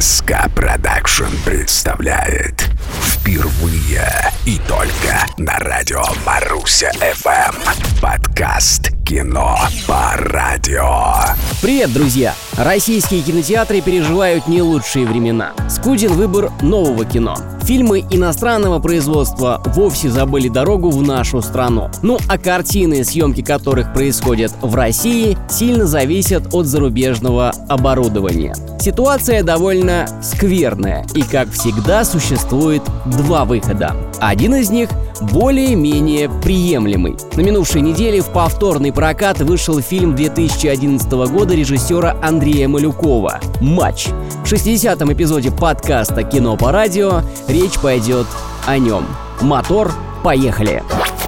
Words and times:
СК 0.00 0.48
Production 0.54 1.24
представляет 1.44 2.70
впервые 3.02 4.06
и 4.46 4.60
только 4.68 5.26
на 5.38 5.58
радио 5.58 6.04
Маруся 6.24 6.92
ФМ 6.92 8.00
подкаст 8.00 8.92
«Кино 9.04 9.58
по 9.88 10.12
радио». 10.16 11.34
Привет, 11.60 11.92
друзья! 11.92 12.32
Российские 12.56 13.22
кинотеатры 13.22 13.80
переживают 13.80 14.46
не 14.46 14.62
лучшие 14.62 15.04
времена. 15.04 15.52
Скуден 15.68 16.12
выбор 16.12 16.52
нового 16.62 17.04
кино. 17.04 17.34
Фильмы 17.72 18.04
иностранного 18.10 18.80
производства 18.80 19.62
вовсе 19.64 20.10
забыли 20.10 20.48
дорогу 20.48 20.90
в 20.90 21.00
нашу 21.00 21.40
страну. 21.40 21.88
Ну 22.02 22.18
а 22.28 22.36
картины, 22.36 23.02
съемки 23.02 23.40
которых 23.40 23.94
происходят 23.94 24.52
в 24.60 24.74
России, 24.74 25.38
сильно 25.48 25.86
зависят 25.86 26.52
от 26.52 26.66
зарубежного 26.66 27.50
оборудования. 27.70 28.54
Ситуация 28.78 29.42
довольно 29.42 30.06
скверная, 30.22 31.06
и 31.14 31.22
как 31.22 31.50
всегда 31.50 32.04
существует 32.04 32.82
два 33.06 33.46
выхода. 33.46 33.96
Один 34.20 34.54
из 34.56 34.68
них 34.68 34.90
более-менее 35.22 36.28
приемлемый. 36.28 37.16
На 37.34 37.40
минувшей 37.40 37.80
неделе 37.80 38.20
в 38.20 38.30
повторный 38.30 38.92
прокат 38.92 39.38
вышел 39.40 39.80
фильм 39.80 40.14
2011 40.14 41.10
года 41.10 41.54
режиссера 41.54 42.16
Андрея 42.22 42.68
Малюкова 42.68 43.40
«Матч». 43.60 44.08
В 44.44 44.52
60-м 44.52 45.12
эпизоде 45.12 45.50
подкаста 45.50 46.22
«Кино 46.22 46.56
по 46.56 46.72
радио» 46.72 47.22
речь 47.48 47.78
пойдет 47.78 48.26
о 48.66 48.78
нем. 48.78 49.06
Мотор, 49.40 49.92
поехали! 50.22 50.82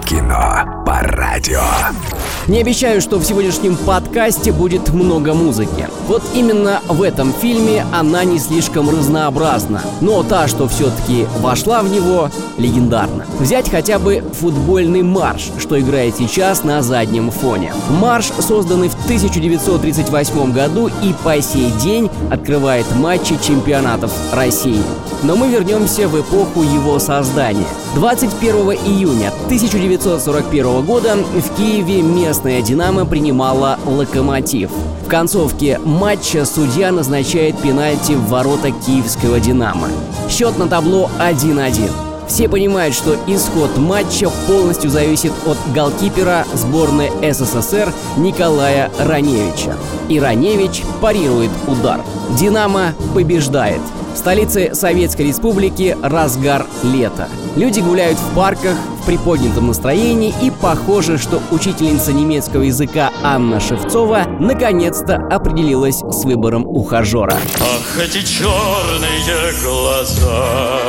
Кино 0.05 0.83
по 0.85 0.99
радио. 1.01 1.61
Не 2.47 2.61
обещаю, 2.61 3.01
что 3.01 3.17
в 3.17 3.25
сегодняшнем 3.25 3.75
подкасте 3.75 4.51
будет 4.51 4.89
много 4.93 5.33
музыки. 5.33 5.89
Вот 6.07 6.21
именно 6.35 6.79
в 6.87 7.01
этом 7.01 7.33
фильме 7.33 7.83
она 7.91 8.23
не 8.23 8.37
слишком 8.37 8.87
разнообразна. 8.87 9.81
Но 9.99 10.21
та, 10.21 10.47
что 10.47 10.67
все-таки 10.67 11.25
вошла 11.39 11.81
в 11.81 11.89
него, 11.89 12.29
легендарна. 12.57 13.25
Взять 13.39 13.71
хотя 13.71 13.97
бы 13.97 14.23
футбольный 14.39 15.01
марш, 15.01 15.49
что 15.57 15.79
играет 15.79 16.17
сейчас 16.17 16.63
на 16.63 16.83
заднем 16.83 17.31
фоне. 17.31 17.73
Марш, 17.89 18.31
созданный 18.39 18.89
в 18.89 19.05
1938 19.05 20.53
году 20.53 20.91
и 21.01 21.15
по 21.23 21.41
сей 21.41 21.71
день 21.81 22.11
открывает 22.29 22.85
матчи 22.95 23.39
чемпионатов 23.41 24.11
России. 24.31 24.83
Но 25.23 25.35
мы 25.35 25.47
вернемся 25.47 26.07
в 26.07 26.21
эпоху 26.21 26.61
его 26.61 26.99
создания. 26.99 27.65
21 27.95 28.55
июня 28.85 29.29
1941 29.45 30.85
года 30.85 31.15
в 31.15 31.55
Киеве 31.55 32.01
местная 32.01 32.61
«Динамо» 32.61 33.05
принимала 33.05 33.79
«Локомотив». 33.85 34.69
В 35.05 35.07
концовке 35.07 35.79
матча 35.79 36.43
судья 36.45 36.91
назначает 36.91 37.57
пенальти 37.57 38.11
в 38.11 38.27
ворота 38.27 38.71
киевского 38.71 39.39
«Динамо». 39.39 39.87
Счет 40.29 40.57
на 40.57 40.67
табло 40.67 41.09
1-1. 41.19 41.89
Все 42.27 42.49
понимают, 42.49 42.95
что 42.95 43.15
исход 43.27 43.77
матча 43.77 44.29
полностью 44.45 44.89
зависит 44.89 45.31
от 45.45 45.57
голкипера 45.73 46.45
сборной 46.53 47.11
СССР 47.31 47.93
Николая 48.17 48.91
Раневича. 48.99 49.77
И 50.09 50.19
Раневич 50.19 50.83
парирует 50.99 51.51
удар. 51.65 52.01
«Динамо» 52.37 52.93
побеждает. 53.13 53.79
В 54.15 54.17
столице 54.17 54.73
Советской 54.73 55.23
Республики 55.27 55.95
разгар 56.01 56.65
лета. 56.83 57.27
Люди 57.57 57.81
гуляют 57.81 58.17
в 58.17 58.33
парках 58.33 58.77
в 59.01 59.05
приподнятом 59.05 59.67
настроении 59.67 60.33
и 60.41 60.49
похоже, 60.49 61.17
что 61.17 61.41
учительница 61.51 62.13
немецкого 62.13 62.61
языка 62.61 63.11
Анна 63.23 63.59
Шевцова 63.59 64.23
наконец-то 64.39 65.17
определилась 65.17 65.97
с 65.97 66.23
выбором 66.23 66.65
ухажера. 66.65 67.37
Ах, 67.59 67.99
эти 68.01 68.25
черные 68.25 69.51
глаза 69.61 70.79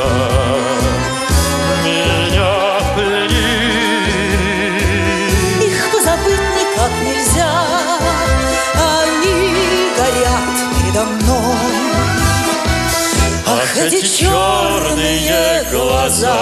эти 13.77 14.05
черные 14.05 15.63
глаза 15.71 16.37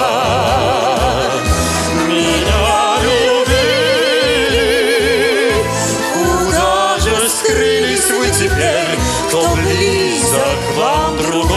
меня 2.08 2.98
любили. 3.04 4.54
Куда 6.14 6.98
же 7.00 7.30
скрылись 7.30 8.10
вы 8.10 8.28
теперь, 8.30 8.98
кто 9.28 9.42
близок 9.56 10.60
вам 10.78 11.18
другой? 11.18 11.56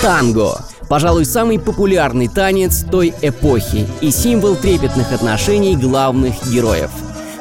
Танго. 0.00 0.60
Пожалуй, 0.88 1.24
самый 1.24 1.58
популярный 1.58 2.28
танец 2.28 2.84
той 2.90 3.14
эпохи 3.22 3.88
и 4.02 4.10
символ 4.10 4.56
трепетных 4.56 5.12
отношений 5.12 5.74
главных 5.74 6.34
героев. 6.52 6.90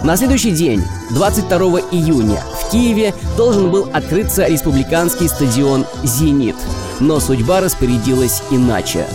На 0.03 0.15
следующий 0.15 0.51
день, 0.51 0.81
22 1.11 1.57
июня, 1.91 2.41
Киеве 2.71 3.13
должен 3.35 3.69
был 3.69 3.89
открыться 3.93 4.45
республиканский 4.47 5.27
стадион 5.27 5.85
«Зенит». 6.03 6.55
Но 6.99 7.19
судьба 7.19 7.59
распорядилась 7.59 8.41
иначе. 8.49 9.05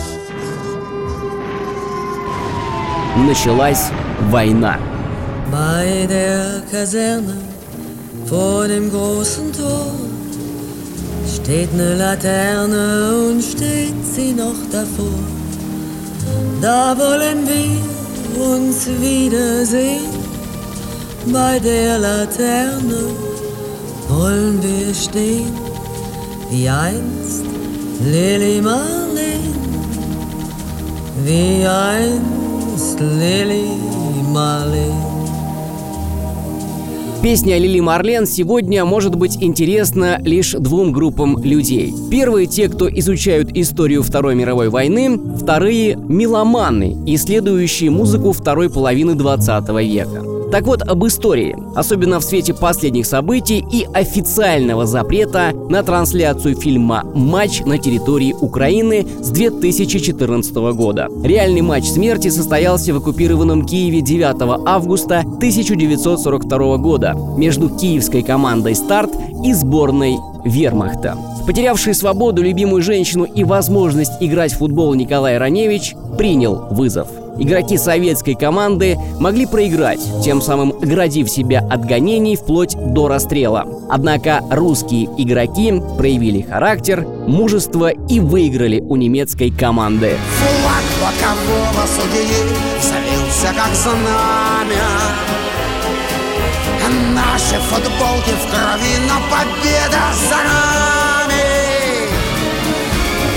Началась 3.16 3.90
война. 4.30 4.78
Steht 11.26 11.72
eine 11.74 11.94
Laterne 11.94 13.28
und 13.28 13.42
steht 13.42 13.94
sie 14.04 14.32
noch 14.32 14.60
davor. 14.70 15.18
Da 16.60 16.96
wollen 16.98 17.46
wir 17.46 18.44
uns 18.44 18.86
wiedersehen. 18.86 20.10
Bei 21.26 21.58
der 21.58 21.98
Laterne 21.98 23.35
wollen 24.08 24.62
wir 24.62 24.94
stehen, 24.94 25.52
wie 26.50 26.68
einst 26.68 27.44
Lili 28.04 28.60
Marleen, 28.60 29.54
wie 31.24 31.66
einst 31.66 33.00
Lili 33.00 33.70
Marleen. 34.32 35.16
Песня 37.22 37.58
Лили 37.58 37.80
Марлен 37.80 38.24
сегодня 38.24 38.84
может 38.84 39.16
быть 39.16 39.38
интересна 39.42 40.20
лишь 40.22 40.52
двум 40.52 40.92
группам 40.92 41.42
людей. 41.42 41.92
Первые– 42.08 42.46
те, 42.46 42.68
кто 42.68 42.88
изучают 42.88 43.50
историю 43.56 44.04
Второй 44.04 44.36
мировой 44.36 44.68
войны, 44.68 45.18
вторые– 45.36 45.96
меломаны, 46.08 46.96
исследующие 47.06 47.90
музыку 47.90 48.30
второй 48.30 48.70
половины 48.70 49.16
20 49.16 49.68
века. 49.82 50.35
Так 50.56 50.66
вот, 50.66 50.80
об 50.80 51.06
истории, 51.06 51.54
особенно 51.74 52.18
в 52.18 52.24
свете 52.24 52.54
последних 52.54 53.04
событий 53.04 53.62
и 53.70 53.86
официального 53.92 54.86
запрета 54.86 55.52
на 55.68 55.82
трансляцию 55.82 56.56
фильма 56.56 57.04
«Матч» 57.14 57.60
на 57.66 57.76
территории 57.76 58.32
Украины 58.32 59.06
с 59.20 59.28
2014 59.28 60.54
года. 60.72 61.08
Реальный 61.22 61.60
матч 61.60 61.84
смерти 61.84 62.28
состоялся 62.28 62.94
в 62.94 62.96
оккупированном 62.96 63.66
Киеве 63.66 64.00
9 64.00 64.64
августа 64.66 65.18
1942 65.18 66.78
года 66.78 67.14
между 67.36 67.68
киевской 67.68 68.22
командой 68.22 68.74
«Старт» 68.74 69.10
и 69.44 69.52
сборной 69.52 70.16
Вермахта. 70.46 71.18
Потерявший 71.46 71.92
свободу, 71.92 72.40
любимую 72.40 72.80
женщину 72.80 73.24
и 73.24 73.44
возможность 73.44 74.12
играть 74.20 74.54
в 74.54 74.58
футбол 74.60 74.94
Николай 74.94 75.36
Раневич 75.36 75.94
принял 76.16 76.66
вызов. 76.70 77.08
Игроки 77.38 77.76
советской 77.76 78.34
команды 78.34 78.96
могли 79.20 79.46
проиграть, 79.46 80.00
тем 80.24 80.40
самым 80.40 80.72
оградив 80.72 81.28
себя 81.28 81.60
от 81.70 81.84
гонений 81.84 82.36
вплоть 82.36 82.76
до 82.76 83.08
расстрела. 83.08 83.66
Однако 83.88 84.40
русские 84.50 85.04
игроки 85.16 85.82
проявили 85.98 86.42
характер, 86.42 87.06
мужество 87.26 87.90
и 87.90 88.20
выиграли 88.20 88.80
у 88.80 88.96
немецкой 88.96 89.50
команды. 89.50 90.16
Флаг 90.38 90.84
бокового 91.00 91.86
судьи 91.86 92.66
взвился 92.80 93.54
как 93.54 93.74
знамя 93.74 95.16
Наши 97.14 97.60
футболки 97.60 98.30
в 98.30 98.50
крови, 98.50 98.96
но 99.08 99.20
победа 99.30 100.02
за 100.28 100.36
нами 100.36 102.08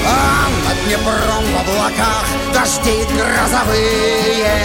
А 0.05 0.47
над 0.65 0.85
Днепром 0.85 1.43
в 1.43 1.61
облаках 1.61 2.38
дожди 2.59 3.05
грозовые 3.13 4.59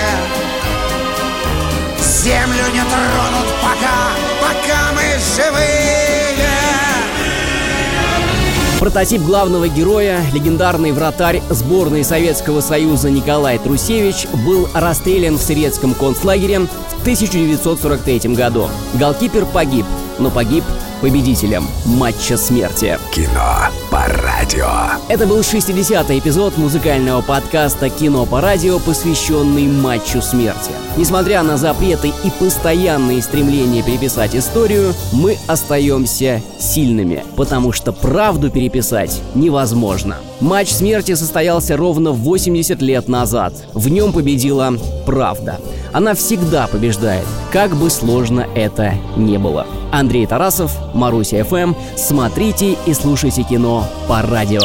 Землю 1.98 2.64
не 2.72 2.80
тронут 2.80 3.48
пока, 3.62 4.10
пока 4.40 4.92
мы 4.92 5.02
живые 5.36 5.94
Прототип 8.80 9.22
главного 9.22 9.68
героя, 9.68 10.20
легендарный 10.32 10.92
вратарь 10.92 11.42
сборной 11.48 12.04
Советского 12.04 12.60
Союза 12.60 13.10
Николай 13.10 13.58
Трусевич 13.58 14.26
был 14.44 14.68
расстрелян 14.74 15.38
в 15.38 15.42
советском 15.42 15.94
концлагере 15.94 16.60
в 16.60 17.00
1943 17.02 18.34
году. 18.34 18.68
Голкипер 18.94 19.46
погиб, 19.46 19.86
но 20.18 20.30
погиб 20.30 20.64
победителем 21.00 21.66
матча 21.86 22.36
смерти. 22.36 22.98
Кино 23.12 23.70
радио. 24.38 24.68
Это 25.08 25.26
был 25.26 25.40
60-й 25.40 26.18
эпизод 26.18 26.56
музыкального 26.56 27.20
подкаста 27.20 27.88
«Кино 27.88 28.26
по 28.26 28.40
радио», 28.40 28.78
посвященный 28.78 29.66
матчу 29.66 30.20
смерти. 30.22 30.70
Несмотря 30.96 31.42
на 31.42 31.56
запреты 31.56 32.08
и 32.08 32.30
постоянные 32.38 33.22
стремления 33.22 33.82
переписать 33.82 34.34
историю, 34.34 34.92
мы 35.12 35.36
остаемся 35.46 36.42
сильными, 36.58 37.24
потому 37.36 37.72
что 37.72 37.92
правду 37.92 38.50
переписать 38.50 39.20
невозможно. 39.34 40.16
Матч 40.40 40.70
смерти 40.70 41.14
состоялся 41.14 41.76
ровно 41.76 42.10
80 42.10 42.82
лет 42.82 43.08
назад. 43.08 43.54
В 43.72 43.88
нем 43.88 44.12
победила 44.12 44.72
правда. 45.06 45.60
Она 45.92 46.14
всегда 46.14 46.66
побеждает, 46.66 47.26
как 47.52 47.76
бы 47.76 47.88
сложно 47.88 48.46
это 48.54 48.94
не 49.16 49.38
было. 49.38 49.66
Андрей 49.94 50.26
Тарасов, 50.26 50.72
Маруся 50.92 51.44
ФМ. 51.44 51.74
Смотрите 51.96 52.76
и 52.86 52.94
слушайте 52.94 53.42
кино 53.44 53.86
по 54.08 54.22
радио. 54.22 54.60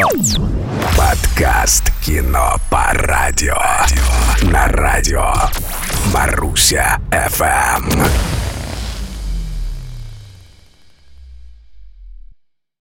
Подкаст 0.98 1.92
«Кино 2.04 2.56
по 2.70 2.92
радио». 2.94 3.58
На 4.52 4.68
радио 4.68 5.32
Маруся 6.14 7.00
ФМ. 7.12 8.39